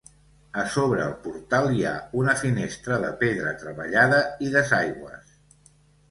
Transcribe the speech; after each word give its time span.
A 0.59 0.61
sobre 0.75 1.01
el 1.07 1.11
portal 1.25 1.67
hi 1.75 1.83
ha 1.89 1.91
una 2.21 2.33
finestra 2.39 2.97
de 3.03 3.11
pedra 3.19 3.51
treballada 3.65 4.23
i 4.47 4.49
desaigües. 4.55 5.29